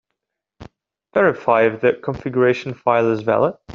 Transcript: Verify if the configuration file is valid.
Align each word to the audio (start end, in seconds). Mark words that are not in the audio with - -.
Verify 1.13 1.67
if 1.67 1.79
the 1.81 1.93
configuration 1.93 2.73
file 2.73 3.11
is 3.11 3.21
valid. 3.21 3.53